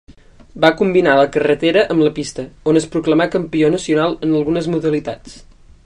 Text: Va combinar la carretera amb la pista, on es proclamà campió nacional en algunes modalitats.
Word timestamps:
Va 0.61 0.69
combinar 0.77 1.11
la 1.19 1.25
carretera 1.35 1.83
amb 1.95 2.05
la 2.07 2.13
pista, 2.15 2.45
on 2.73 2.81
es 2.81 2.89
proclamà 2.97 3.29
campió 3.37 3.71
nacional 3.77 4.17
en 4.29 4.35
algunes 4.41 4.73
modalitats. 4.77 5.39